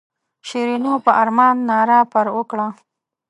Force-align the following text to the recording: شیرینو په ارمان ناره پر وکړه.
شیرینو 0.47 0.93
په 1.05 1.11
ارمان 1.21 1.55
ناره 1.69 1.99
پر 2.11 2.25
وکړه. 2.35 2.67